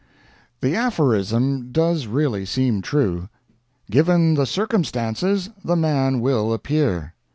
The 0.61 0.75
aphorism 0.75 1.71
does 1.71 2.07
really 2.07 2.43
seem 2.43 2.81
true: 2.81 3.29
"Given 3.91 4.33
the 4.33 4.47
Circumstances, 4.47 5.51
the 5.63 5.75
Man 5.75 6.21
will 6.21 6.53
appear." 6.53 7.13